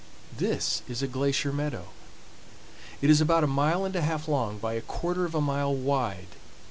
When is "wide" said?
5.75-6.29